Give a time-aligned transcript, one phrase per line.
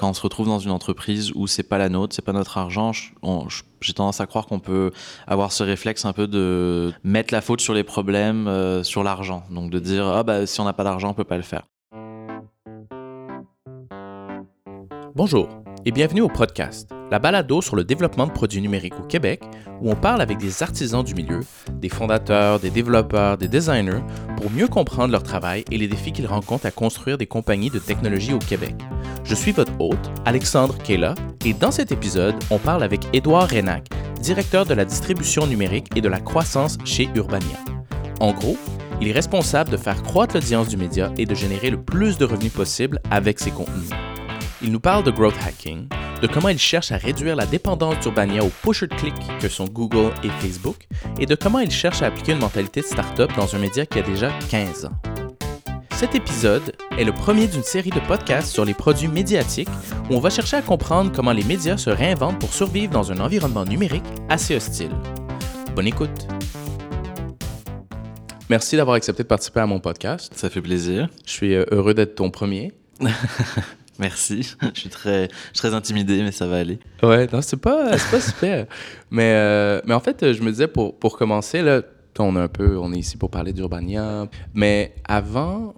[0.00, 2.56] quand on se retrouve dans une entreprise où c'est pas la nôtre, c'est pas notre
[2.56, 4.92] argent, j'ai tendance à croire qu'on peut
[5.26, 9.42] avoir ce réflexe un peu de mettre la faute sur les problèmes, euh, sur l'argent.
[9.50, 11.64] Donc de dire ah bah si on n'a pas d'argent, on peut pas le faire.
[15.14, 15.48] Bonjour
[15.84, 19.42] et bienvenue au podcast, la balado sur le développement de produits numériques au Québec,
[19.80, 21.40] où on parle avec des artisans du milieu,
[21.72, 24.02] des fondateurs, des développeurs, des designers,
[24.36, 27.78] pour mieux comprendre leur travail et les défis qu'ils rencontrent à construire des compagnies de
[27.78, 28.74] technologie au Québec.
[29.24, 33.88] Je suis votre hôte, Alexandre Kela, et dans cet épisode, on parle avec Édouard Renac,
[34.20, 37.58] directeur de la distribution numérique et de la croissance chez Urbania.
[38.20, 38.56] En gros,
[39.00, 42.26] il est responsable de faire croître l'audience du média et de générer le plus de
[42.26, 43.88] revenus possible avec ses contenus.
[44.62, 45.88] Il nous parle de growth hacking,
[46.20, 50.12] de comment il cherche à réduire la dépendance d'Urbania au push click que sont Google
[50.22, 50.76] et Facebook,
[51.18, 53.98] et de comment il cherche à appliquer une mentalité de start-up dans un média qui
[53.98, 54.92] a déjà 15 ans.
[55.92, 59.68] Cet épisode est le premier d'une série de podcasts sur les produits médiatiques
[60.08, 63.20] où on va chercher à comprendre comment les médias se réinventent pour survivre dans un
[63.20, 64.92] environnement numérique assez hostile.
[65.74, 66.26] Bonne écoute.
[68.48, 70.32] Merci d'avoir accepté de participer à mon podcast.
[70.34, 71.08] Ça fait plaisir.
[71.24, 72.72] Je suis euh, heureux d'être ton premier.
[73.98, 74.54] Merci.
[74.74, 76.78] Je suis très, très intimidé, mais ça va aller.
[77.02, 78.66] Ouais, non, c'est pas, pas super.
[79.10, 81.82] mais, euh, mais en fait, je me disais, pour, pour commencer, là,
[82.18, 84.26] on est un peu, on est ici pour parler d'Urbania.
[84.54, 85.74] Mais avant,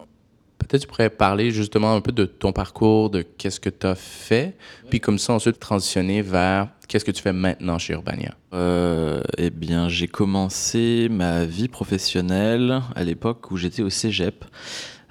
[0.58, 3.94] peut-être tu pourrais parler justement un peu de ton parcours, de qu'est-ce que tu as
[3.94, 4.56] fait,
[4.90, 8.34] puis comme ça ensuite transitionner vers qu'est-ce que tu fais maintenant chez Urbania.
[8.52, 14.44] Euh, eh bien, j'ai commencé ma vie professionnelle à l'époque où j'étais au Cégep.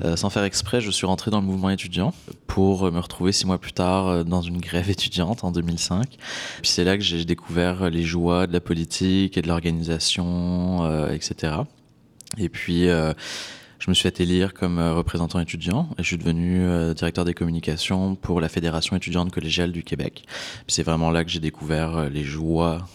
[0.06, 2.14] Euh, sans faire exprès, je suis rentré dans le mouvement étudiant
[2.46, 6.08] pour me retrouver six mois plus tard euh, dans une grève étudiante en 2005.
[6.62, 11.54] Puis c'est là que j'ai découvert les joies de la politique et de l'organisation, etc.
[12.38, 12.88] Et puis
[13.82, 17.26] je me suis fait élire comme euh, représentant étudiant et je suis devenu euh, directeur
[17.26, 20.24] des communications pour la Fédération étudiante collégiale du Québec.
[20.68, 22.88] C'est vraiment là que j'ai découvert euh, les joies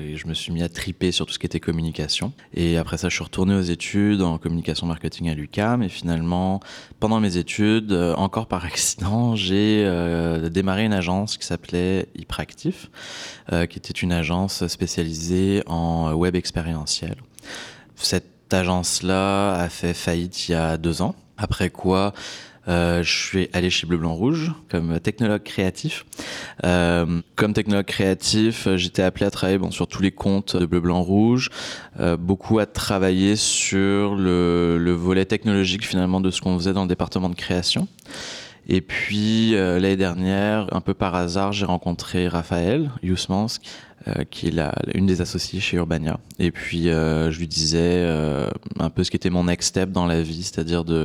[0.00, 2.32] et je me suis mis à triper sur tout ce qui était communication.
[2.54, 6.60] Et après ça, je suis retourné aux études en communication marketing à l'UCAM et finalement,
[7.00, 9.84] pendant mes études, encore par accident, j'ai
[10.50, 12.88] démarré une agence qui s'appelait Hyperactif,
[13.50, 17.16] qui était une agence spécialisée en web expérientiel.
[18.54, 21.14] Agence-là a fait faillite il y a deux ans.
[21.36, 22.12] Après quoi,
[22.68, 26.04] euh, je suis allé chez Bleu Blanc Rouge comme technologue créatif.
[26.64, 30.80] Euh, comme technologue créatif, j'étais appelé à travailler bon, sur tous les comptes de Bleu
[30.80, 31.48] Blanc Rouge,
[31.98, 36.82] euh, beaucoup à travailler sur le, le, volet technologique finalement de ce qu'on faisait dans
[36.82, 37.88] le département de création.
[38.70, 43.62] Et puis l'année dernière, un peu par hasard, j'ai rencontré Raphaël Yousmansk,
[44.06, 46.20] euh, qui est la, une des associées chez Urbania.
[46.38, 48.48] Et puis euh, je lui disais euh,
[48.78, 51.04] un peu ce qui était mon next step dans la vie, c'est-à-dire de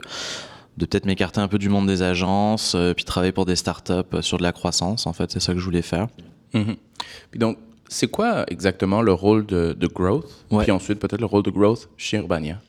[0.77, 4.43] peut-être m'écarter un peu du monde des agences, puis travailler pour des startups sur de
[4.43, 5.07] la croissance.
[5.07, 6.07] En fait, c'est ça que je voulais faire.
[6.51, 7.57] Puis donc,
[7.93, 10.25] c'est quoi exactement le rôle de, de growth?
[10.59, 12.59] Puis ensuite, peut-être le rôle de growth chez Urbania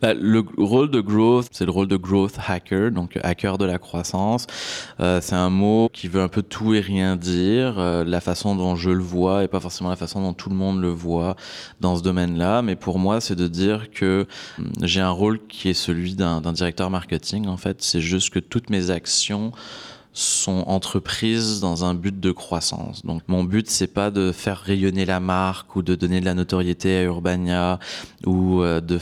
[0.00, 3.78] bah, Le rôle de growth, c'est le rôle de growth hacker, donc hacker de la
[3.78, 4.48] croissance.
[4.98, 7.78] Euh, c'est un mot qui veut un peu tout et rien dire.
[7.78, 10.56] Euh, la façon dont je le vois et pas forcément la façon dont tout le
[10.56, 11.36] monde le voit
[11.80, 12.62] dans ce domaine-là.
[12.62, 14.26] Mais pour moi, c'est de dire que
[14.58, 17.46] hum, j'ai un rôle qui est celui d'un directeur marketing.
[17.46, 19.52] En fait, c'est juste que toutes mes actions
[20.12, 23.04] sont entreprises dans un but de croissance.
[23.04, 26.34] Donc mon but c'est pas de faire rayonner la marque ou de donner de la
[26.34, 27.78] notoriété à Urbania
[28.26, 28.98] ou euh, de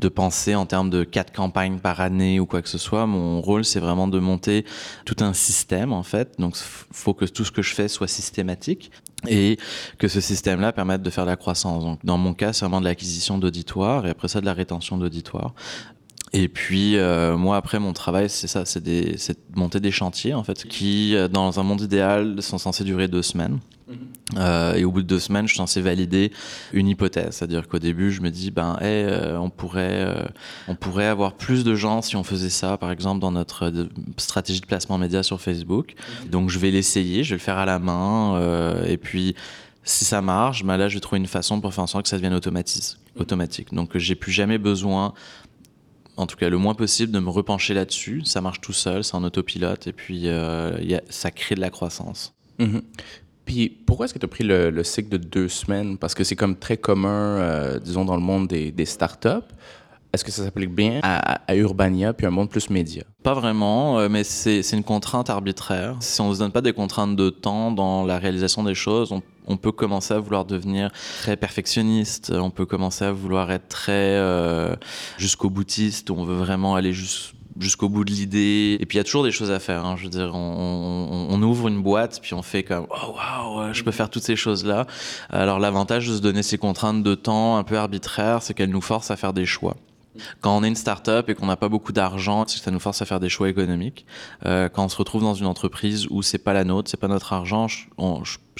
[0.00, 3.06] de penser en termes de quatre campagnes par année ou quoi que ce soit.
[3.06, 4.64] Mon rôle, c'est vraiment de monter
[5.04, 6.36] tout un système, en fait.
[6.38, 8.90] Donc, faut que tout ce que je fais soit systématique
[9.28, 9.58] et
[9.98, 11.84] que ce système-là permette de faire de la croissance.
[11.84, 14.96] Donc, dans mon cas, c'est vraiment de l'acquisition d'auditoire et après ça, de la rétention
[14.96, 15.54] d'auditoire.
[16.32, 19.16] Et puis euh, moi après mon travail c'est ça, c'est de
[19.54, 23.22] monter des chantiers en fait qui euh, dans un monde idéal sont censés durer deux
[23.22, 23.58] semaines.
[23.90, 23.96] Mhm.
[24.36, 26.30] Euh, et au bout de deux semaines, je suis censé valider
[26.72, 30.24] une hypothèse, c'est-à-dire qu'au début, je me dis ben, hey, euh, on pourrait, euh,
[30.68, 33.72] on pourrait avoir plus de gens si on faisait ça, par exemple dans notre
[34.16, 35.94] stratégie de placement média sur Facebook.
[36.24, 36.30] Mhm.
[36.30, 38.40] Donc je vais l'essayer, je vais le faire à la main,
[38.86, 39.34] et puis
[39.82, 42.10] si ça marche, ben là, je vais trouver une façon pour faire en sorte que
[42.10, 42.96] ça devienne automatique.
[43.16, 43.22] Mhm.
[43.22, 43.74] automatique.
[43.74, 45.14] Donc j'ai plus jamais besoin
[46.20, 48.22] en tout cas le moins possible, de me repencher là-dessus.
[48.24, 52.34] Ça marche tout seul, c'est en autopilote, et puis euh, ça crée de la croissance.
[52.58, 52.82] Mhm.
[53.44, 55.98] Puis pourquoi est-ce que tu as pris le, cycle de deux semaines?
[55.98, 59.48] Parce que c'est comme très commun, euh, disons, dans le monde des startups.
[60.12, 63.04] Est-ce que ça s'applique bien à, Urbania puis un monde plus média?
[63.22, 65.96] Pas vraiment, euh, mais c'est une contrainte arbitraire.
[66.00, 69.12] Si on ne se donne pas des contraintes de temps dans la réalisation des choses,
[69.46, 70.90] on, peut commencer à vouloir devenir
[71.20, 74.74] très perfectionniste, on peut commencer à vouloir être très euh,
[75.16, 78.78] jusqu'au boutiste, on veut vraiment aller jusqu'au bout de l'idée.
[78.80, 79.84] Et puis il y a toujours des choses à faire.
[79.84, 79.94] Hein.
[79.96, 83.84] Je veux dire, on, on, ouvre une boîte, puis on fait comme oh waouh, je
[83.84, 84.86] peux faire toutes ces choses-là.
[85.30, 88.80] Alors l'avantage de se donner ces contraintes de temps un peu arbitraires, c'est qu'elles nous
[88.80, 89.76] forcent à faire des choix.
[90.40, 93.04] Quand on est une start-up et qu'on n'a pas beaucoup d'argent, ça nous force à
[93.04, 94.06] faire des choix économiques.
[94.46, 97.08] Euh, quand on se retrouve dans une entreprise où c'est pas la nôtre, c'est pas
[97.08, 97.66] notre argent,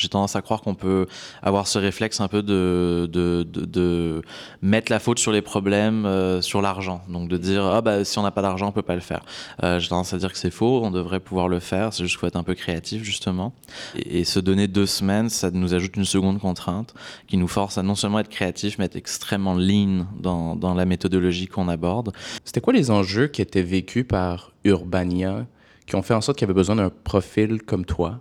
[0.00, 1.06] j'ai tendance à croire qu'on peut
[1.42, 4.22] avoir ce réflexe un peu de, de, de,
[4.62, 7.02] mettre la faute sur les problèmes, euh, sur l'argent.
[7.08, 9.22] Donc de dire ah bah si on n'a pas d'argent, on peut pas le faire.
[9.62, 10.80] Euh, j'ai tendance à dire que c'est faux.
[10.82, 11.92] On devrait pouvoir le faire.
[11.92, 13.52] C'est juste qu'il faut être un peu créatif justement.
[13.96, 16.94] Et, et, se donner deux semaines, ça nous ajoute une seconde contrainte
[17.26, 20.84] qui nous force à non seulement être créatif, mais être extrêmement lean dans, dans la
[20.84, 22.12] méthodologie qu'on aborde.
[22.44, 25.46] C'était quoi les enjeux qui étaient vécus par Urbania
[25.86, 28.20] qui ont fait en sorte qu'il y avait besoin d'un profil comme toi?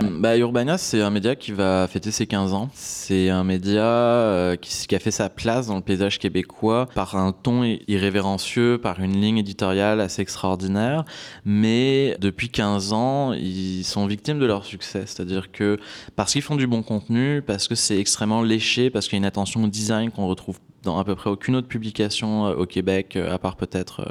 [0.00, 2.68] Bah, Urbania, c'est un média qui va fêter ses 15 ans.
[2.74, 7.32] C'est un média euh, qui, a fait sa place dans le paysage québécois par un
[7.32, 11.04] ton irrévérencieux, par une ligne éditoriale assez extraordinaire.
[11.44, 15.04] Mais depuis 15 ans, ils sont victimes de leur succès.
[15.06, 15.78] C'est-à-dire que
[16.16, 19.22] parce qu'ils font du bon contenu, parce que c'est extrêmement léché, parce qu'il y a
[19.22, 22.66] une attention au design qu'on retrouve dans à peu près aucune autre publication euh, au
[22.66, 24.10] Québec, euh, à part peut-être euh,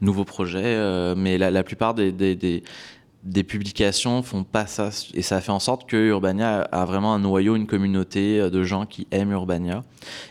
[0.00, 0.76] Nouveaux Projets.
[1.16, 2.62] mais la, plupart des,
[3.44, 4.90] publications font pas ça.
[5.14, 8.86] Et ça fait en sorte que Urbania a vraiment un noyau, une communauté de gens
[8.86, 9.84] qui aiment Urbania.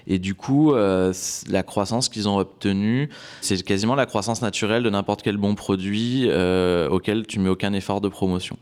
[0.08, 3.10] Et du coup, la croissance qu'ils ont obtenue,
[3.42, 6.30] c'est quasiment la croissance naturelle de n'importe quel bon produit
[6.90, 8.58] auquel tu mets aucun effort de promotion.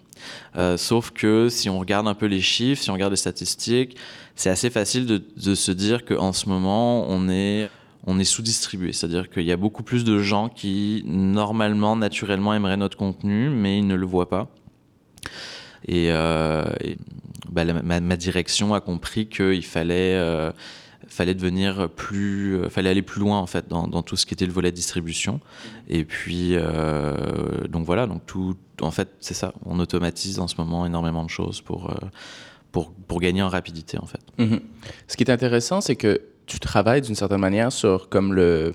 [0.78, 3.96] sauf que si on regarde un peu les chiffres, si on regarde les statistiques,
[4.36, 7.70] c'est assez facile de, de se dire qu'en ce moment, on est,
[8.06, 8.94] on est sous-distribué.
[8.94, 13.80] C'est-à-dire qu'il y a beaucoup plus de gens qui, normalement, naturellement, aimeraient notre contenu, mais
[13.80, 14.50] ils ne le voient pas.
[15.88, 16.64] Et, euh,
[17.50, 20.52] bah, ma, direction a compris qu'il fallait, euh,
[21.08, 24.48] fallait devenir plus, euh, fallait aller plus loin en fait dans, tout ce qui était
[24.48, 25.40] le volet distribution.
[25.88, 26.56] Et puis
[27.70, 29.54] donc voilà, donc tout, en fait c'est ça.
[29.66, 31.94] On automatise en ce moment énormément de choses pour
[32.76, 34.20] pour, pour gagner en rapidité, en fait.
[34.38, 34.60] Mhm.
[35.08, 38.74] Ce qui est intéressant, c'est que tu travailles d'une certaine manière sur comme le,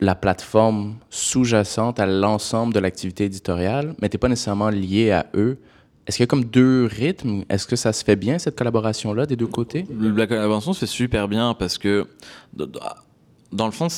[0.00, 5.26] la plateforme sous-jacente à l'ensemble de l'activité éditoriale, mais tu n'es pas nécessairement lié à
[5.34, 5.58] eux.
[6.06, 7.44] Est-ce qu'il y a comme deux rythmes?
[7.48, 9.86] Est-ce que ça se fait bien, cette collaboration-là, des deux côtés?
[10.00, 12.06] La collaboration se fait super bien parce que
[13.52, 13.88] dans le fond,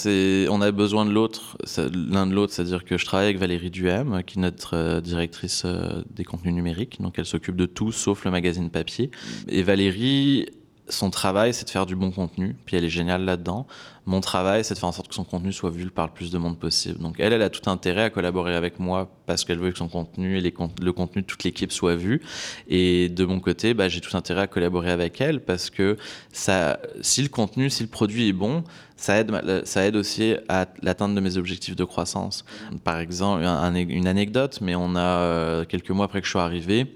[0.51, 1.57] on a besoin de l'autre,
[1.95, 2.53] l'un de l'autre.
[2.53, 6.55] C'est-à-dire que je travaille avec Valérie Duhem, qui est notre euh, directrice euh, des contenus
[6.55, 7.01] numériques.
[7.01, 9.11] Donc, elle s'occupe de tout sauf le magazine papier.
[9.49, 10.47] Et Valérie,
[10.93, 12.57] son travail, c'est de faire du bon contenu.
[12.65, 13.67] Puis elle est géniale là-dedans
[14.05, 16.33] mon travail, c'est de faire en sorte que son contenu soit vu par le plus
[16.33, 16.99] de monde possible.
[16.99, 19.89] Donc elle, elle a tout intérêt à collaborer avec moi parce qu'elle veut que son
[19.89, 22.21] contenu et le contenu de toute l'équipe soit vu.
[22.69, 25.97] Et de mon côté, bah, j'ai tout intérêt à collaborer avec elle parce que
[26.33, 28.65] si le contenu, si le produit est bon,
[28.97, 32.45] ça aide, ça aide aussi à l'atteinte de mes objectifs de croissance.
[32.83, 36.87] Par exemple, une anecdote, mais on a, euh, quelques mois après que je sois arrivé,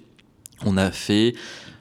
[0.64, 1.34] on a fait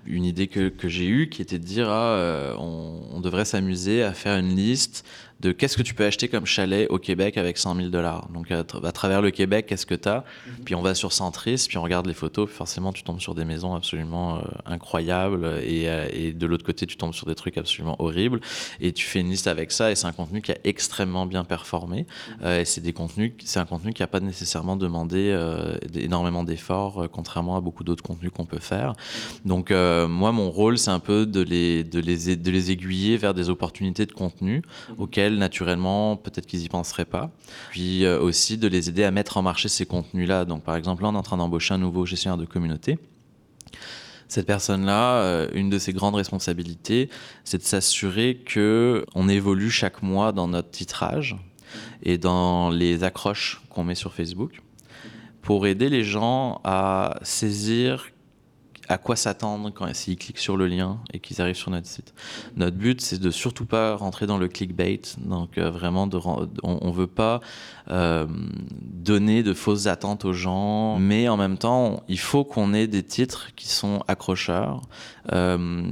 [0.06, 3.46] une idée que, que j'ai eue qui était de dire ah, euh, on, on, devrait
[3.46, 5.06] s'amuser à faire une liste
[5.42, 8.30] de qu'est-ce que tu peux acheter comme chalet au Québec avec 100 000 dollars.
[8.34, 10.64] Donc à, travers le Québec, qu'est-ce que tu as mhm.
[10.64, 13.36] Puis on va sur Centris, puis on regarde les photos, puis forcément tu tombes sur
[13.36, 17.36] des maisons absolument euh, incroyables, et, euh, et de l'autre côté tu tombes sur des
[17.36, 18.40] trucs absolument horribles,
[18.80, 21.44] et tu fais une liste avec ça, et c'est un contenu qui a extrêmement bien
[21.44, 22.38] performé, mhm.
[22.46, 25.36] euh, et c'est des contenus, c'est un contenu qui n'a pas nécessairement demandé
[25.96, 28.94] énormément d'efforts, contrairement à beaucoup d'autres contenus qu'on peut faire.
[29.44, 33.34] Donc moi mon rôle c'est un peu de les, de les, de les aiguiller vers
[33.34, 34.96] des opportunités de contenu mhm.
[35.00, 37.32] auxquelles naturellement, peut-être qu'ils y penseraient pas.
[37.72, 40.46] Puis euh, aussi de les aider à mettre en marché ces contenus-là.
[40.46, 43.00] Donc, par exemple, là, on est en train d'embaucher un nouveau gestionnaire de communauté.
[44.28, 47.10] Cette personne-là, euh, une de ses grandes responsabilités,
[47.44, 51.36] c'est de s'assurer que on évolue chaque mois dans notre titrage
[52.04, 54.62] et dans les accroches qu'on met sur Facebook
[55.42, 58.08] pour aider les gens à saisir
[58.88, 62.14] à quoi s'attendre quand s'ils cliquent sur le lien et qu'ils arrivent sur notre site.
[62.56, 65.02] Notre but, c'est de surtout pas rentrer dans le clickbait.
[65.18, 67.42] Donc euh, vraiment, on, on veut pas
[67.90, 68.26] euh,
[68.82, 73.04] donner de fausses attentes aux gens, mais en même temps, il faut qu'on ait des
[73.04, 74.82] titres qui sont accrocheurs
[75.32, 75.84] euh,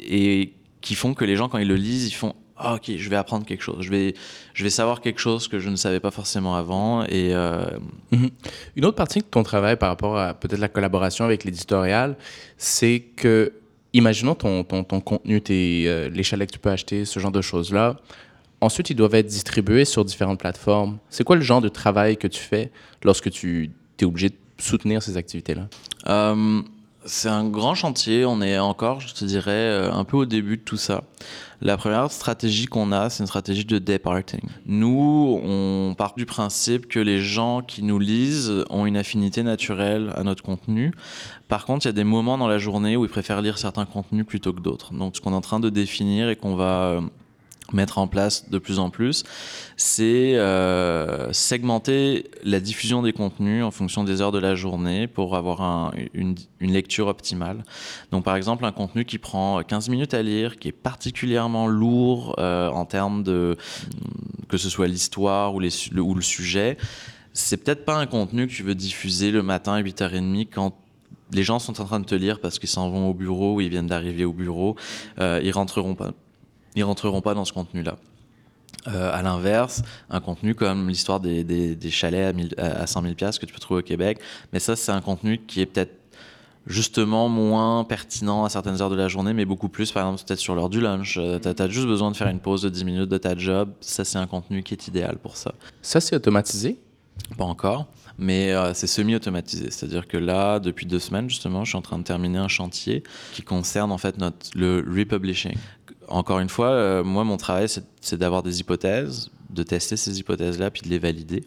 [0.00, 3.10] et qui font que les gens, quand ils le lisent, ils font ah, ok, je
[3.10, 4.14] vais apprendre quelque chose, je vais,
[4.54, 7.04] je vais savoir quelque chose que je ne savais pas forcément avant.
[7.04, 7.66] Et, euh,
[8.12, 8.30] mhm.
[8.76, 12.16] Une autre partie de ton travail par rapport à peut-être la collaboration avec l'éditorial,
[12.56, 13.52] c'est que,
[13.92, 17.32] imaginons ton, ton, ton contenu, tes, euh, les chalets que tu peux acheter, ce genre
[17.32, 17.96] de choses-là.
[18.62, 20.96] Ensuite, ils doivent être distribués sur différentes plateformes.
[21.10, 22.70] C'est quoi le genre de travail que tu fais
[23.04, 23.70] lorsque tu
[24.00, 25.68] es obligé de soutenir ces activités-là?
[26.08, 26.62] Euh,
[27.06, 28.24] C'est un grand chantier.
[28.24, 31.04] On est encore, je te dirais, euh, un peu au début de tout ça.
[31.62, 34.40] La première stratégie qu'on a, c'est une stratégie de departing.
[34.66, 40.12] Nous, on part du principe que les gens qui nous lisent ont une affinité naturelle
[40.16, 40.92] à notre contenu.
[41.48, 43.86] Par contre, il y a des moments dans la journée où ils préfèrent lire certains
[43.86, 44.92] contenus plutôt que d'autres.
[44.92, 47.00] Donc, ce qu'on est en train de définir et qu'on va euh,
[47.72, 49.24] mettre en place de plus en plus,
[49.76, 55.36] c'est euh, segmenter la diffusion des contenus en fonction des heures de la journée pour
[55.36, 57.64] avoir une, lecture optimale.
[58.10, 62.34] Donc par exemple, un contenu qui prend 15 minutes à lire, qui est particulièrement lourd
[62.38, 63.56] euh, en termes de
[64.48, 66.76] que ce soit l'histoire ou, le, ou le sujet,
[67.32, 70.76] c'est peut-être pas un contenu que tu veux diffuser le matin à 8h30 quand
[71.32, 73.60] les gens sont en train de te lire parce qu'ils s'en vont au bureau ou
[73.60, 74.76] ils viennent d'arriver au bureau,
[75.18, 76.12] euh, ils rentreront pas
[76.76, 77.96] ils rentreront pas dans ce contenu-là.
[78.88, 83.38] Euh, à l'inverse, un contenu comme l'histoire des, des, chalets à, à 100 000 pièces
[83.38, 84.20] que tu peux trouver au Québec,
[84.52, 85.92] mais ça, c'est un contenu qui est peut-être
[86.66, 90.40] justement moins pertinent à certaines heures de la journée, mais beaucoup plus, par exemple, peut-être
[90.40, 91.16] sur l'heure du lunch.
[91.18, 93.70] Euh, tu as, juste besoin de faire une pause de 10 minutes de ta job.
[93.80, 95.54] Ça, c'est un contenu qui est idéal pour ça.
[95.82, 96.78] Ça, c'est automatisé?
[97.38, 97.86] Pas encore,
[98.18, 99.70] mais euh, c'est semi-automatisé.
[99.70, 103.02] C'est-à-dire que là, depuis deux semaines, justement, je suis en train de terminer un chantier
[103.32, 105.56] qui concerne en fait notre, le republishing
[106.08, 107.68] encore une fois, euh, moi, mon travail,
[108.00, 111.44] c'est d'avoir des hypothèses, de tester ces hypothèses-là, puis de les valider.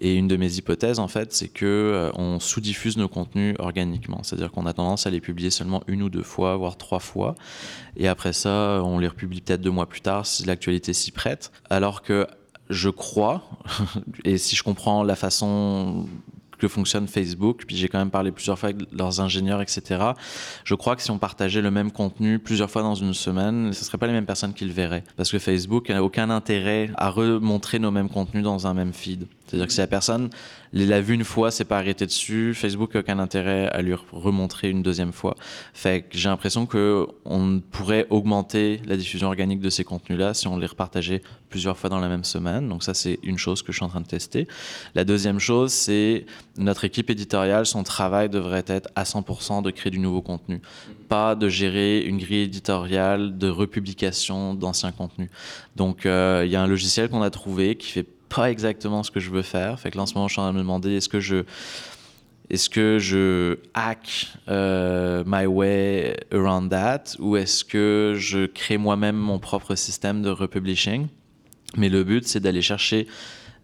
[0.00, 4.22] Et une de mes hypothèses, en fait, c'est que euh, on sous-diffuse nos contenus organiquement.
[4.22, 7.34] C'est-à-dire qu'on a tendance à les publier seulement une ou deux fois, voire trois fois.
[7.96, 11.52] Et après ça, on les republie peut-être deux mois plus tard si l'actualité s'y prête.
[11.70, 12.26] Alors que
[12.70, 13.44] je crois,
[14.24, 16.06] et si je comprends la façon
[16.62, 17.64] que fonctionne Facebook.
[17.66, 20.00] Puis j'ai quand même parlé plusieurs fois avec leurs ingénieurs, etc.
[20.64, 23.80] Je crois que si on partageait le même contenu plusieurs fois dans une semaine, ce
[23.80, 25.02] ne seraient pas les mêmes personnes qui le verraient.
[25.16, 29.26] Parce que Facebook n'a aucun intérêt à remontrer nos mêmes contenus dans un même feed.
[29.46, 30.30] C'est-à-dire que si la personne
[30.72, 34.70] l'a vu une fois, c'est pas arrêté dessus, Facebook n'a aucun intérêt à lui remontrer
[34.70, 35.36] une deuxième fois.
[35.74, 40.56] Fait que j'ai l'impression qu'on pourrait augmenter la diffusion organique de ces contenus-là si on
[40.56, 41.20] les repartageait
[41.50, 42.68] plusieurs fois dans la même semaine.
[42.68, 44.48] Donc ça, c'est une chose que je suis en train de tester.
[44.94, 46.24] La deuxième chose, c'est
[46.56, 50.60] notre équipe éditoriale, son travail devrait être à 100% de créer du nouveau contenu,
[51.08, 55.28] pas de gérer une grille éditoriale de republication d'anciens contenus.
[55.76, 59.10] Donc euh, il y a un logiciel qu'on a trouvé qui fait pas exactement ce
[59.10, 59.78] que je veux faire.
[59.78, 61.44] Fait que en ce moment, je suis en train de me demander est-ce que je
[62.50, 67.16] est-ce que je hack euh, my way around that?
[67.18, 71.06] Ou est-ce que je crée moi-même mon propre système de republishing?
[71.76, 73.06] Mais le but, c'est d'aller chercher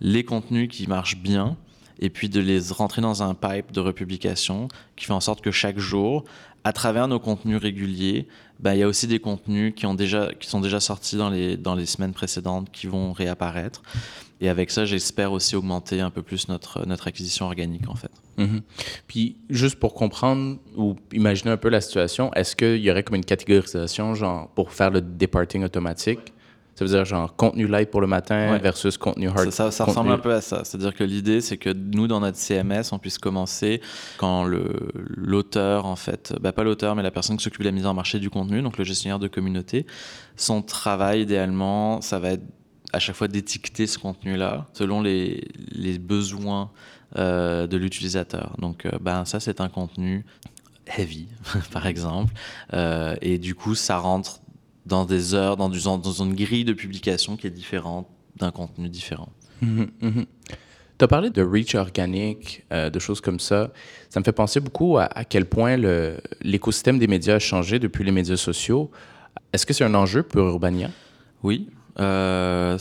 [0.00, 1.56] les contenus qui marchent bien
[2.00, 5.50] et puis de les rentrer dans un pipe de republication qui fait en sorte que
[5.50, 6.24] chaque jour,
[6.64, 8.28] à travers nos contenus réguliers,
[8.60, 11.30] ben, il y a aussi des contenus qui, ont déjà, qui sont déjà sortis dans
[11.30, 13.82] les, dans les semaines précédentes qui vont réapparaître.
[14.40, 18.10] Et avec ça, j'espère aussi augmenter un peu plus notre, notre acquisition organique, en fait.
[18.36, 18.62] Mhm.
[19.06, 23.16] Puis, juste pour comprendre ou imaginer un peu la situation, est-ce qu'il y aurait comme
[23.16, 26.32] une catégorisation, genre, pour faire le departing automatique?
[26.78, 29.50] Ça veut dire genre contenu light pour le matin versus contenu hard.
[29.50, 30.62] Ça, ça, ressemble un peu à ça.
[30.62, 33.80] C'est-à-dire que l'idée, c'est que nous, dans notre CMS, on puisse commencer
[34.16, 37.84] quand l'auteur, en fait, bah, pas l'auteur, mais la personne qui s'occupe de la mise
[37.84, 39.86] en marché du contenu, donc le gestionnaire de communauté,
[40.36, 42.44] son travail, idéalement, ça va être
[42.92, 46.70] à chaque fois d'étiqueter ce contenu-là selon les, les besoins
[47.18, 48.54] euh, de l'utilisateur.
[48.60, 50.24] Donc, euh, ben, ça, c'est un contenu
[50.96, 51.26] heavy,
[51.72, 52.32] par exemple.
[52.72, 54.42] Euh, et du coup, ça rentre
[54.88, 58.88] dans des heures, dans, du, dans une grille de publication qui est différente d'un contenu
[58.88, 59.28] différent.
[59.60, 60.26] Mhm, mhm.
[60.98, 63.70] Tu as parlé de reach organique, de choses comme ça.
[64.10, 65.76] Ça me fait penser beaucoup à, à quel point
[66.40, 68.90] l'écosystème des médias a changé depuis les médias sociaux.
[69.52, 70.90] Est-ce que c'est un enjeu pour Urbania?
[71.44, 71.68] Oui,
[72.00, 72.78] euh,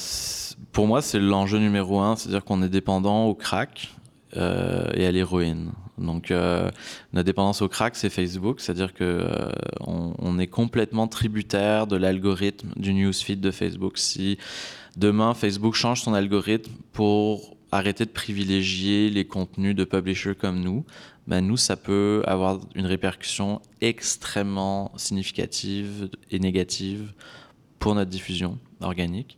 [0.72, 3.94] pour moi, c'est l'enjeu numéro un, c'est-à-dire qu'on est dépendant au crack
[4.36, 5.72] euh, et à l'héroïne.
[5.98, 6.70] Donc, euh,
[7.14, 9.50] notre dépendance au crack, c'est Facebook, c'est-à-dire que euh,
[9.82, 13.98] on, est complètement tributaire de l'algorithme du newsfeed de Facebook.
[13.98, 14.38] Si
[14.96, 20.86] demain Facebook change son algorithme pour arrêter de privilégier les contenus de publishers comme nous,
[21.26, 27.12] ben nous, ça peut avoir une répercussion extrêmement significative et négative
[27.80, 29.38] pour notre diffusion organique.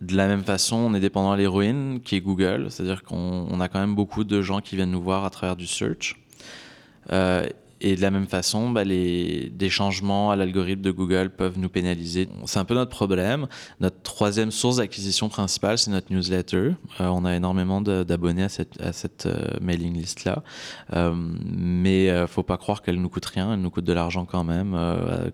[0.00, 3.68] De la même façon, on est dépendant à l'héroïne qui est Google, c'est-à-dire qu'on a
[3.68, 6.16] quand même beaucoup de gens qui viennent nous voir à travers du search.
[7.12, 7.46] Euh,
[7.80, 11.68] et de la même façon, bah, les, des changements à l'algorithme de Google peuvent nous
[11.68, 12.28] pénaliser.
[12.46, 13.46] C'est un peu notre problème.
[13.80, 16.56] Notre troisième source d'acquisition principale, c'est notre newsletter.
[16.56, 20.42] Euh, on a énormément d'abonnés à cette, à cette euh, mailing list-là.
[20.94, 23.52] Euh, mais euh, faut pas croire qu'elle nous coûte rien.
[23.52, 24.72] Elle nous coûte de l'argent quand même,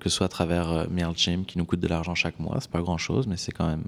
[0.00, 2.58] que ce soit à travers MailChimp qui nous coûte de l'argent chaque mois.
[2.60, 3.84] C'est pas grand-chose, mais c'est quand même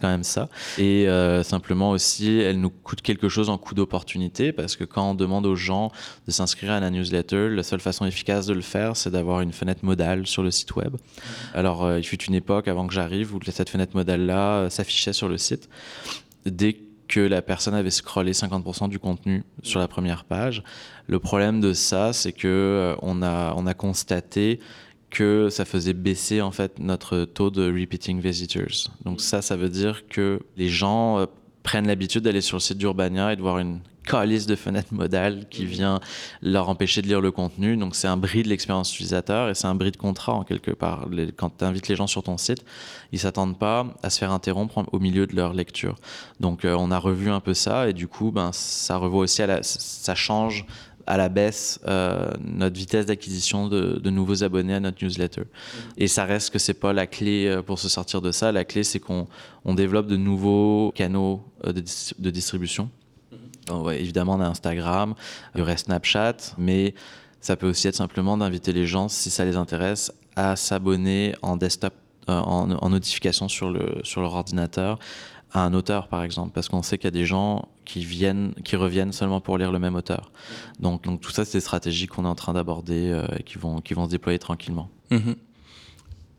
[0.00, 0.48] quand même ça.
[0.76, 1.06] Et
[1.44, 5.46] simplement aussi, elle nous coûte quelque chose en coût d'opportunité parce que quand on demande
[5.46, 5.92] aux gens
[6.26, 9.84] de s'inscrire à la newsletter, seule façon efficace de le faire, c'est d'avoir une fenêtre
[9.84, 10.96] modale sur le site web.
[11.54, 15.12] Alors, euh, il fut une époque avant que j'arrive où cette fenêtre modale-là euh, s'affichait
[15.12, 15.68] sur le site.
[16.46, 16.76] Dès
[17.08, 20.62] que la personne avait scrollé 50% du contenu sur la première page,
[21.08, 24.60] le problème de ça, c'est que euh, on a, on a constaté
[25.10, 28.92] que ça faisait baisser en fait notre taux de repeating visitors.
[29.04, 31.26] Donc ça, ça veut dire que les gens
[31.62, 35.46] prennent l'habitude d'aller sur le site d'Urbania et de voir une calice de fenêtres modales
[35.50, 35.68] qui mhm.
[35.68, 36.00] vient
[36.42, 37.76] leur empêcher de lire le contenu.
[37.76, 40.70] Donc c'est un bris de l'expérience utilisateur et c'est un bris de contrat en quelque
[40.70, 41.08] part.
[41.36, 42.64] quand tu invites les gens sur ton site,
[43.12, 45.96] ils s'attendent pas à se faire interrompre au milieu de leur lecture.
[46.40, 49.42] Donc euh, on a revu un peu ça et du coup ben ça revoit aussi
[49.42, 50.66] à la, ça change
[51.06, 55.42] à la baisse euh, notre vitesse d'acquisition de, nouveaux abonnés à notre newsletter.
[55.42, 55.78] Mm.
[55.98, 58.52] Et ça reste que c'est pas la clé euh, pour se sortir de ça.
[58.52, 59.26] La clé, c'est qu'on
[59.64, 62.90] on développe de nouveaux canaux euh, de, distribution.
[63.70, 63.90] Mm.
[63.92, 65.14] évidemment, on a Instagram,
[65.54, 66.94] il y aurait Snapchat, mais
[67.40, 71.56] ça peut aussi être simplement d'inviter les gens, si ça les intéresse, à s'abonner en
[71.56, 71.94] desktop,
[72.26, 74.98] en, en, notification sur, le, sur leur ordinateur
[75.52, 78.54] à un auteur, par exemple, parce qu'on sait qu'il y a des gens qui viennent,
[78.64, 80.32] qui reviennent seulement pour lire le même auteur.
[80.80, 83.80] Donc, tout ça, c'est des stratégies qu'on est en train d'aborder euh, et qui vont,
[83.80, 84.88] se déployer tranquillement.
[85.12, 85.36] Mm-hmm.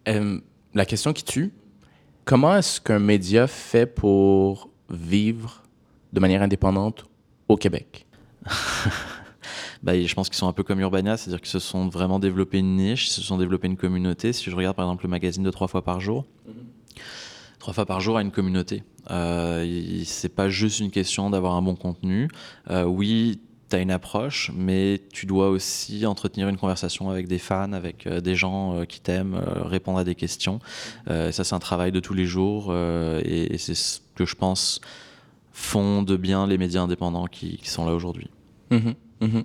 [0.09, 0.39] Euh,
[0.73, 1.53] la question qui tue,
[2.25, 5.63] comment est-ce qu'un média fait pour vivre
[6.11, 7.05] de manière indépendante
[7.47, 8.05] au Québec
[9.83, 12.59] bah, je pense qu'ils sont un peu comme Urbania, c'est-à-dire qu'ils se sont vraiment développés
[12.59, 14.33] une niche, ils se sont développés une communauté.
[14.33, 16.75] Si je regarde par exemple le magazine de trois fois par jour, mm-hmm
[17.65, 18.83] trois fois par jour à une communauté.
[19.09, 22.29] Euh, c'est pas juste une question d'avoir un bon contenu.
[22.69, 23.39] Euh, oui,
[23.71, 28.05] tu as une approche, mais tu dois aussi entretenir une conversation avec des fans, avec
[28.05, 30.59] euh, des gens euh, qui t'aiment, répondre à des questions.
[31.07, 34.79] ça, c'est un travail de tous les jours et, c'est ce que je pense
[35.55, 38.29] font de bien les médias indépendants qui, sont là aujourd'hui.
[38.71, 38.95] Mm-hmm.
[39.21, 39.43] Mm-hmm.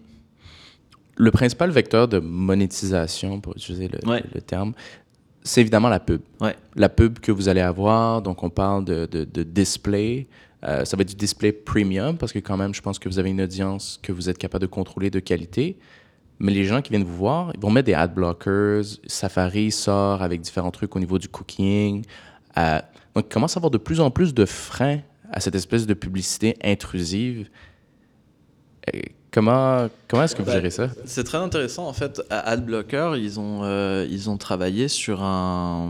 [1.16, 4.72] Le principal vecteur de monétisation, pour utiliser le terme,
[5.44, 6.20] c'est évidemment la pub.
[6.40, 6.56] Ouais.
[6.74, 10.26] La pub que vous allez avoir, donc on parle de, de, display.
[10.64, 13.20] Euh, ça va être du display premium parce que quand même, je pense que vous
[13.20, 15.78] avez une audience que vous êtes capable de contrôler de qualité.
[16.40, 18.82] Mais les gens qui viennent vous voir, ils vont mettre des ad blockers.
[19.06, 22.04] Safari sort avec différents trucs au niveau du cooking.
[22.58, 22.80] Euh,
[23.14, 25.00] donc, il commence à avoir de plus en plus de freins
[25.32, 27.48] à cette espèce de publicité intrusive.
[28.94, 29.00] Euh,
[29.32, 30.88] Comment, comment est-ce que vous bah, gérez ça?
[31.04, 31.86] C'est très intéressant.
[31.86, 35.88] En fait, à AdBlocker, ils ont, euh, ils ont travaillé sur un.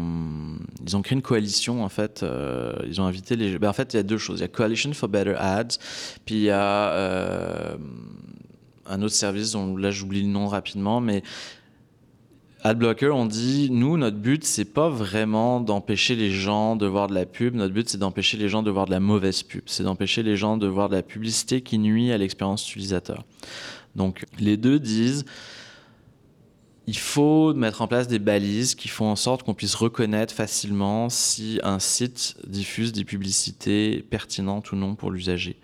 [0.87, 2.23] Ils ont créé une coalition, en fait.
[2.23, 3.59] Euh, ils ont invité les.
[3.59, 4.41] Ben, en fait, il y a deux choses.
[4.41, 5.79] Il y a Coalition for Better Ads,
[6.27, 7.77] puis il y a euh,
[8.87, 11.23] un autre service dont là, j'oublie le nom rapidement, mais
[12.63, 17.15] Adblocker, on dit, nous, notre but, c'est pas vraiment d'empêcher les gens de voir de
[17.15, 17.55] la pub.
[17.55, 19.63] Notre but, c'est d'empêcher les gens de voir de la mauvaise pub.
[19.65, 23.25] C'est d'empêcher les gens de voir de la publicité qui nuit à l'expérience utilisateur.
[23.97, 25.25] Donc, les deux disent,
[26.87, 31.09] il faut mettre en place des balises qui font en sorte qu'on puisse reconnaître facilement
[31.09, 35.57] si un site diffuse des publicités pertinentes ou non pour l'usager.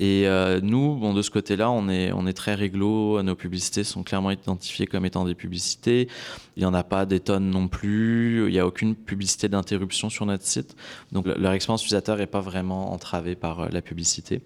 [0.00, 3.22] Et euh, nous, bon, de ce côté-là, on est, on est très réglo.
[3.22, 6.08] Nos publicités sont clairement identifiées comme étant des publicités.
[6.56, 8.46] Il n'y en a pas des tonnes non plus.
[8.46, 10.74] Il n'y a aucune publicité d'interruption sur notre site.
[11.12, 14.40] Donc leur expérience utilisateur n'est pas vraiment entravée par euh, la publicité.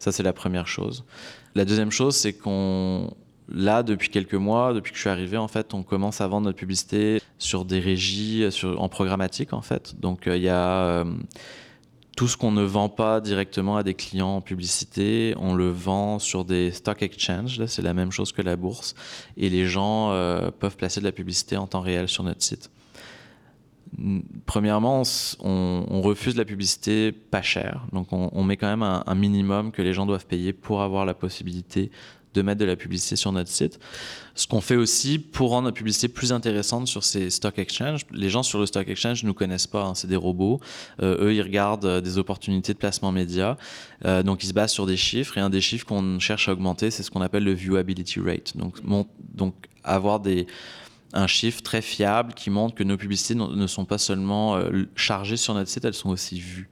[0.00, 1.04] Ça, c'est la première chose.
[1.54, 3.14] La deuxième chose, c'est qu'on
[3.48, 6.46] là, depuis quelques mois, depuis que je suis arrivé, en fait, on commence à vendre
[6.46, 10.00] notre publicité sur des régies, sur, en programmatique, en fait.
[10.00, 11.04] Donc, euh, il y a
[12.16, 16.18] tout ce qu'on ne vend pas directement à des clients en publicité, on le vend
[16.18, 17.64] sur des stock exchange.
[17.66, 18.94] C'est la même chose que la bourse.
[19.36, 22.70] Et les gens euh, peuvent placer de la publicité en temps réel sur notre site.
[24.46, 25.02] Premièrement,
[25.40, 27.86] on, refuse la publicité pas chère.
[27.92, 31.14] Donc, on, met quand même un, minimum que les gens doivent payer pour avoir la
[31.14, 31.90] possibilité
[32.36, 33.78] de mettre de la publicité sur notre site.
[34.34, 38.02] Ce qu'on fait aussi pour rendre notre publicité plus intéressante sur ces stock exchange.
[38.12, 40.60] Les gens sur le stock exchange ne nous connaissent pas, hein, c'est des robots.
[41.02, 43.56] Euh, eux, ils regardent euh, des opportunités de placement média.
[44.04, 45.38] Euh, donc, ils se basent sur des chiffres.
[45.38, 48.56] Et un des chiffres qu'on cherche à augmenter, c'est ce qu'on appelle le viewability rate.
[48.56, 48.76] Donc,
[49.34, 50.46] donc avoir des
[51.16, 54.60] un chiffre très fiable qui montre que nos publicités ne sont pas seulement
[54.94, 56.68] chargées sur notre site, elles sont aussi vues.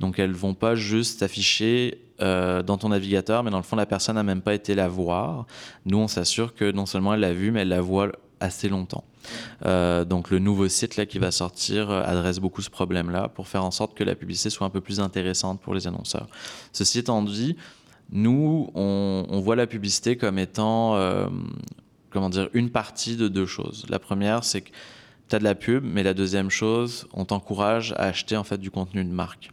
[0.00, 3.86] Donc elles vont pas juste afficher euh, dans ton navigateur, mais dans le fond, la
[3.86, 5.46] personne n'a même pas été la voir.
[5.86, 9.04] Nous, on s'assure que non seulement elle l'a vue, mais elle la voit assez longtemps.
[9.66, 13.46] Euh, donc le nouveau site là qui va sortir euh, adresse beaucoup ce problème-là pour
[13.46, 16.28] faire en sorte que la publicité soit un peu plus intéressante pour les annonceurs.
[16.72, 17.56] Ceci étant dit,
[18.10, 20.96] nous on, voit la publicité comme étant
[22.10, 23.86] comment dire une partie de deux choses.
[23.88, 24.70] La première c'est que
[25.28, 28.58] tu as de la pub, mais la deuxième chose, on t'encourage à acheter en fait
[28.58, 29.50] du contenu de marque.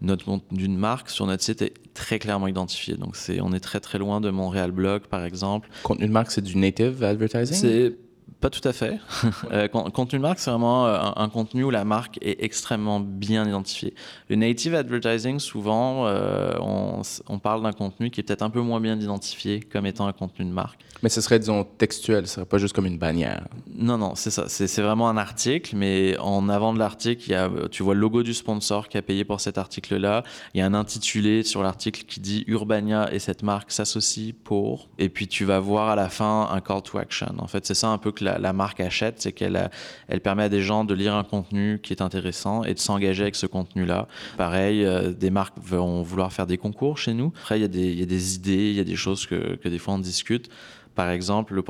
[0.00, 2.96] Notre contenu de marque sur notre site est très clairement identifié.
[2.96, 5.68] Donc, c'est, on est très très loin de Montréal Blog, par exemple.
[5.82, 7.92] Contenu de marque, c'est du native advertising?
[8.40, 8.98] Pas tout à fait.
[9.52, 12.98] euh, contenu de marque, c'est vraiment euh, un, un, contenu où la marque est extrêmement
[12.98, 13.94] bien identifiée.
[14.28, 18.60] Le native advertising, souvent, euh, on, on, parle d'un contenu qui est peut-être un peu
[18.60, 20.80] moins bien identifié comme étant un contenu de marque.
[21.02, 23.46] Mais ce serait, disons, textuel, ce serait pas juste comme une bannière.
[23.74, 24.44] Non, non, c'est ça.
[24.48, 28.00] C'est vraiment un article, mais en avant de l'article, il y a, tu vois le
[28.00, 30.24] logo du sponsor qui a payé pour cet article-là.
[30.54, 34.88] Il y a un intitulé sur l'article qui dit Urbania et cette marque s'associent pour.
[34.98, 37.34] Et puis tu vas voir à la fin un call to action.
[37.38, 39.70] En fait, c'est ça un peu que la, la marque achète, c'est qu'elle
[40.08, 43.22] elle permet à des gens de lire un contenu qui est intéressant et de s'engager
[43.22, 44.08] avec ce contenu-là.
[44.36, 47.32] Pareil, euh, des marques vont vouloir faire des concours chez nous.
[47.42, 49.56] Après, il y a des, y a des idées, il y a des choses que,
[49.56, 50.48] que des fois on discute.
[50.94, 51.62] Par exemple,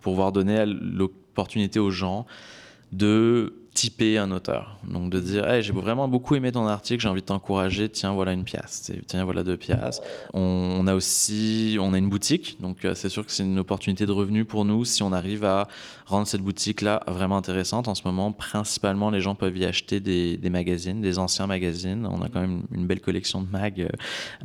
[0.00, 2.26] pouvoir donner l'opportunité aux gens
[2.92, 4.78] de typer un auteur.
[4.88, 8.32] Donc de dire, j'ai vraiment beaucoup aimé ton article, j'ai envie de t'encourager, tiens, voilà
[8.32, 10.00] une pièce, tiens, voilà deux pièces.
[10.32, 14.06] On, a aussi, on a une boutique, donc euh, c'est sûr que c'est une opportunité
[14.06, 15.68] de revenu pour nous si on arrive à
[16.06, 17.88] rendre cette boutique-là vraiment intéressante.
[17.88, 22.06] En ce moment, principalement, les gens peuvent y acheter des, magazines, des anciens magazines.
[22.06, 23.88] On a quand même une belle collection de mags euh,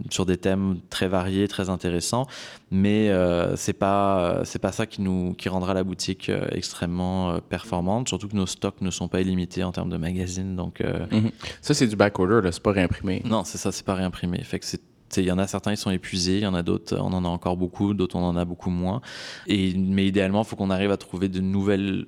[0.09, 2.27] sur des thèmes très variés, très intéressants,
[2.71, 8.09] mais euh, c'est pas, pas ça qui nous, qui rendra la boutique euh, extrêmement performante,
[8.09, 10.55] surtout que nos stocks ne sont pas illimité en termes de magazines.
[10.55, 11.05] Donc, euh...
[11.11, 11.31] mm -hmm.
[11.61, 13.21] Ça, c'est du backorder, c'est pas réimprimé.
[13.25, 14.43] Non, c'est ça, c'est pas réimprimé.
[14.43, 14.81] Fait que c'est
[15.17, 17.25] il y en a certains, ils sont épuisés, il y en a d'autres, on en
[17.25, 19.01] a encore beaucoup, d'autres, on en a beaucoup moins.
[19.47, 22.05] Et, mais idéalement, il faut qu'on arrive à trouver de nouvelles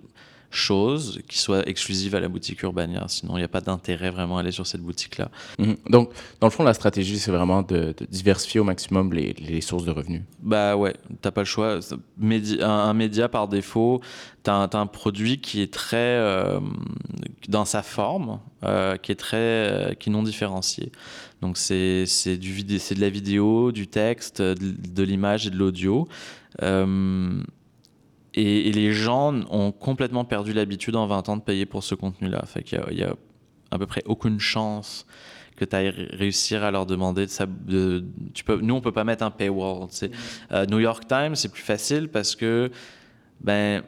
[0.56, 3.06] choses qui soient exclusives à la boutique Urbania.
[3.08, 5.30] Sinon, il n'y a pas d'intérêt vraiment à aller sur cette boutique-là.
[5.60, 5.76] -hmm.
[5.90, 9.62] Donc, dans le fond, la stratégie, c'est vraiment de, de, diversifier au maximum les, les,
[9.62, 10.24] sources de revenus.
[10.42, 11.80] Bah ouais, t'as pas le choix.
[12.18, 14.02] Médi un, un, média, par défaut,
[14.44, 15.98] t'as un, as un produit qui est très...
[15.98, 16.60] Euh,
[17.50, 19.38] dans sa forme, euh, qui est très...
[19.38, 20.92] Euh, qui est non différencié.
[21.42, 22.06] Donc, c'est
[22.96, 24.56] de la vidéo, du texte, de,
[25.00, 26.08] de l'image et de l'audio.
[26.62, 27.42] Euh,
[28.34, 31.96] et, et, les gens ont complètement perdu l'habitude en 20 ans de payer pour ce
[31.96, 32.44] contenu-là.
[32.46, 33.16] Fait qu'il y, y, a
[33.72, 35.06] à peu près aucune chance
[35.56, 39.04] que tu ailles réussir à leur demander de, de, tu peux, nous on peut pas
[39.04, 39.88] mettre un paywall.
[39.90, 40.12] Tu sais.
[40.52, 42.72] euh, New York Times c'est plus facile parce que
[43.42, 43.84] ben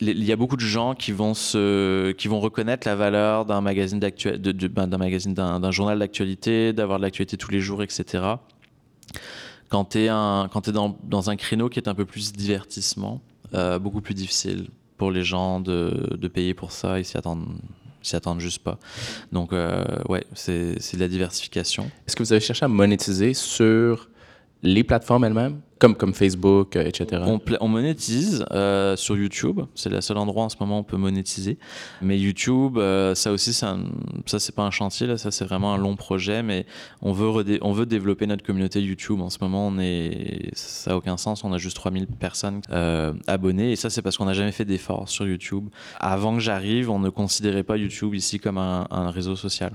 [0.00, 3.60] il y a beaucoup de gens qui vont se, qui vont reconnaître la valeur d'un
[3.60, 8.34] magazine d'actualité, ben, d'un magazine, d'un journal d'actualité, d'avoir de l'actualité tous les jours, etc
[9.72, 12.34] quand tu es, un, quand es dans, dans, un créneau qui est un peu plus
[12.34, 13.22] divertissement,
[13.54, 17.58] euh, beaucoup plus difficile pour les gens de, de payer pour ça, ils s'y attendent,
[18.12, 18.78] attendent juste pas.
[19.32, 21.90] Donc, euh, ouais, c'est de la diversification.
[22.06, 24.08] Est-ce que vous avez cherché à monétiser sur
[24.62, 27.24] les plateformes elles-mêmes comme, comme Facebook, euh, etc.
[27.26, 29.62] On, on monétise euh, sur YouTube.
[29.74, 31.58] C'est le seul endroit en ce moment où on peut monétiser.
[32.00, 33.86] Mais YouTube, euh, ça aussi, un,
[34.26, 36.44] ça c'est pas un chantier, là, ça c'est vraiment un long projet.
[36.44, 36.66] Mais
[37.00, 39.20] on veut, on veut développer notre communauté YouTube.
[39.20, 41.42] En ce moment, on est, ça n'a aucun sens.
[41.42, 42.60] On a juste 3000 personnes
[43.26, 43.72] abonnées.
[43.72, 45.68] Et ça, c'est parce qu'on n'a jamais fait d'efforts sur YouTube.
[45.98, 49.72] Avant que j'arrive, on ne considérait pas YouTube ici comme un, un réseau social.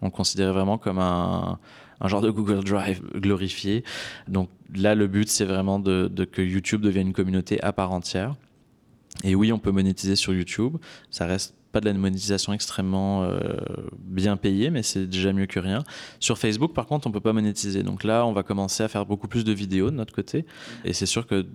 [0.00, 1.58] On le considérait vraiment comme un
[2.00, 3.84] un genre de Google Drive glorifié.
[4.28, 8.34] Donc là, le but, c'est vraiment de, que YouTube devienne une communauté à part entière.
[9.22, 10.76] Et oui, on peut monétiser sur YouTube.
[11.10, 13.38] Ça reste pas de la monétisation extrêmement euh,
[13.98, 15.82] bien payée, mais c'est déjà mieux que rien.
[16.20, 17.82] Sur Facebook, par contre, on peut pas monétiser.
[17.82, 20.46] Donc là, on va commencer à faire beaucoup plus de vidéos de notre côté.
[20.84, 21.46] Et c'est sûr que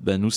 [0.00, 0.30] ben, nous,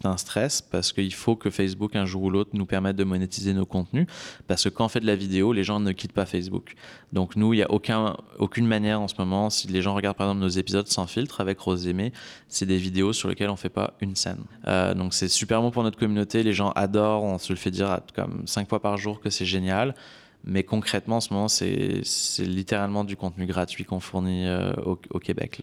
[0.00, 3.04] c'est un stress parce qu'il faut que Facebook, un jour ou l'autre, nous permette de
[3.04, 4.06] monétiser nos contenus.
[4.48, 6.74] Parce que quand on fait de la vidéo, les gens ne quittent pas Facebook.
[7.12, 10.16] Donc nous, il n'y a aucun, aucune manière en ce moment, si les gens regardent
[10.16, 12.12] par exemple nos épisodes sans filtre avec Rose Aimée,
[12.48, 14.44] c'est des vidéos sur lesquelles on ne fait pas une scène.
[14.66, 17.70] Euh, donc c'est super bon pour notre communauté, les gens adorent, on se le fait
[17.70, 19.94] dire comme cinq fois par jour que c'est génial.
[20.44, 22.02] Mais concrètement, en ce moment, c'est
[22.38, 25.60] littéralement du contenu gratuit qu'on fournit euh, au, Québec.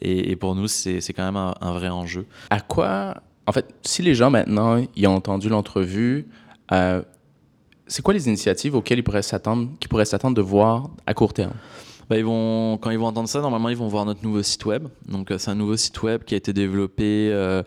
[0.00, 2.26] Et, pour nous, c'est quand même un, un, vrai enjeu.
[2.48, 6.26] À quoi, en fait, si les gens maintenant y ont entendu l'entrevue,
[6.72, 7.02] euh,
[7.86, 11.34] c'est quoi les initiatives auxquelles ils pourraient s'attendre, qu'ils pourraient s'attendre de voir à court
[11.34, 11.52] terme?
[12.10, 14.64] Bah, ils vont, quand ils vont entendre ça, normalement, ils vont voir notre nouveau site
[14.64, 14.88] web.
[15.06, 17.62] Donc, euh, c'est un nouveau site web qui a été développé euh,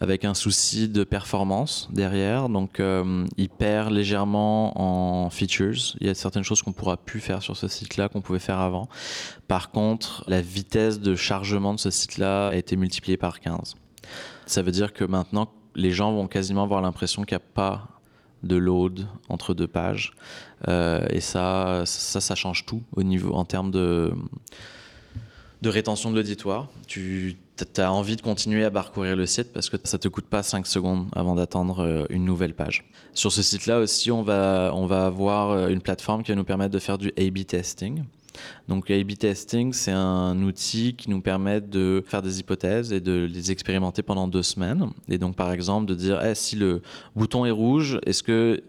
[0.00, 2.48] avec un souci de performance derrière.
[2.48, 5.94] Donc, euh, il perd légèrement en features.
[6.00, 8.60] Il y a certaines choses qu'on pourra plus faire sur ce site-là qu'on pouvait faire
[8.60, 8.88] avant.
[9.46, 13.74] Par contre, la vitesse de chargement de ce site-là a été multipliée par 15.
[14.46, 18.01] Ça veut dire que maintenant, les gens vont quasiment avoir l'impression qu'il n'y a pas
[18.42, 20.12] de load entre deux pages.
[20.68, 24.12] Euh, et ça, ça, change tout au niveau, en termes de,
[25.64, 26.68] rétention de l'auditoire.
[26.86, 30.24] Tu tu as envie de continuer à parcourir le site parce que ça te coûte
[30.24, 32.84] pas 5 secondes avant d'attendre euh, une nouvelle page.
[33.14, 36.44] Sur ce site-là aussi, on va, on va avoir euh, une plateforme qui va nous
[36.44, 38.02] permettre de faire du A-B testing.
[38.68, 43.28] Donc A-B testing, c'est un outil qui nous permet de faire des hypothèses et de
[43.30, 44.90] les expérimenter pendant deux semaines.
[45.08, 46.82] Et donc par exemple de dire si le
[47.14, 48.62] bouton est rouge, est-ce que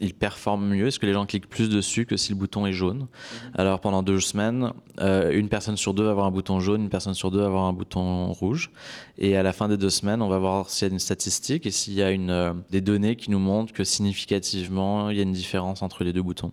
[0.00, 0.86] il performe mieux?
[0.86, 2.98] Est-ce que les gens cliquent plus dessus que si le bouton est jaune?
[2.98, 3.06] Mhm.
[3.54, 6.88] Alors pendant deux semaines, euh, une personne sur deux va avoir un bouton jaune, une
[6.88, 8.70] personne sur deux va avoir un bouton rouge.
[9.18, 11.66] Et à la fin des deux semaines, on va voir s'il y a une statistique
[11.66, 15.20] et s'il y a une, euh, des données qui nous montrent que significativement, il y
[15.20, 16.52] a une différence entre les deux boutons.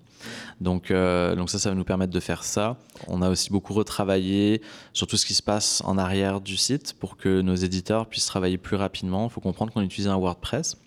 [0.59, 2.77] Donc, euh, donc ça, ça va nous permettre de faire ça.
[3.07, 4.61] On a aussi beaucoup retravaillé
[4.93, 8.25] sur tout ce qui se passe en arrière du site pour que nos éditeurs puissent
[8.25, 9.27] travailler plus rapidement.
[9.27, 10.77] Il faut comprendre qu'on utilise un WordPress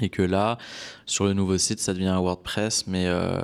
[0.00, 0.58] et que là,
[1.06, 3.40] sur le nouveau site, ça devient WordPress, mais euh,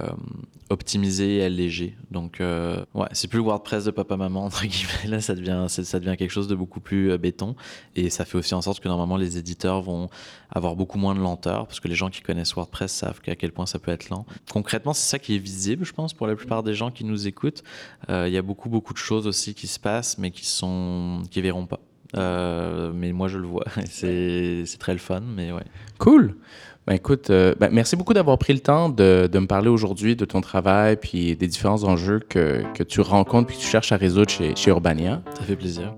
[0.70, 1.96] optimisé et allégé.
[2.10, 5.08] Donc, euh, ouais, c'est plus WordPress de papa-maman, entre guillemets.
[5.08, 7.54] Là, ça devient, ça devient quelque chose de beaucoup plus euh, béton.
[7.96, 10.08] Et ça fait aussi en sorte que normalement, les éditeurs vont
[10.50, 13.52] avoir beaucoup moins de lenteur, parce que les gens qui connaissent WordPress savent à quel
[13.52, 14.26] point ça peut être lent.
[14.50, 17.26] Concrètement, c'est ça qui est visible, je pense, pour la plupart des gens qui nous
[17.26, 17.62] écoutent.
[18.08, 21.40] Il y a beaucoup, beaucoup de choses aussi qui se passent, mais qui sont, qui
[21.40, 21.80] verront pas.
[22.16, 23.64] Euh, mais moi, je le vois.
[23.90, 25.64] c'est très le fun, mais ouais.
[25.98, 26.34] Cool.
[26.86, 30.16] Ben écoute, euh, ben merci beaucoup d'avoir pris le temps de, de me parler aujourd'hui
[30.16, 33.92] de ton travail puis des différents enjeux que, que tu rencontres puis que tu cherches
[33.92, 35.22] à résoudre chez, chez Urbania.
[35.38, 35.94] Ça fait plaisir.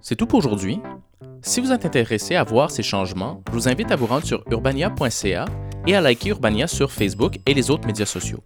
[0.00, 0.80] C'est tout pour aujourd'hui.
[1.40, 4.42] Si vous êtes intéressé à voir ces changements, je vous invite à vous rendre sur
[4.50, 5.44] urbania.ca
[5.86, 8.42] et à liker Urbania sur Facebook et les autres médias sociaux.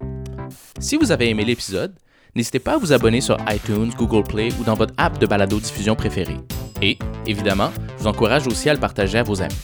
[0.79, 1.95] Si vous avez aimé l'épisode,
[2.35, 5.97] n'hésitez pas à vous abonner sur iTunes, Google Play ou dans votre app de balado-diffusion
[5.97, 6.37] préférée.
[6.83, 9.55] Et, évidemment, je vous encourage aussi à le partager à vos amis.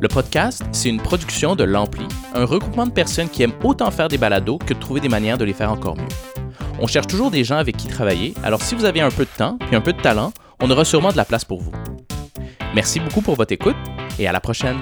[0.00, 4.08] Le podcast, c'est une production de l'Ampli, un regroupement de personnes qui aiment autant faire
[4.08, 6.08] des balados que de trouver des manières de les faire encore mieux.
[6.78, 9.30] On cherche toujours des gens avec qui travailler, alors si vous avez un peu de
[9.36, 11.72] temps et un peu de talent, on aura sûrement de la place pour vous.
[12.74, 13.76] Merci beaucoup pour votre écoute
[14.18, 14.76] et à la prochaine.